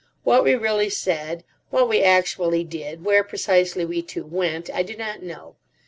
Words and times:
What 0.23 0.43
we 0.43 0.55
really 0.55 0.89
said, 0.89 1.43
what 1.69 1.87
we 1.87 2.01
actually 2.01 2.63
did, 2.63 3.05
where 3.05 3.23
precisely 3.23 3.85
we 3.85 4.01
two 4.01 4.25
went, 4.25 4.67
I 4.73 4.81
do 4.81 4.95
not 4.97 5.21
know. 5.21 5.57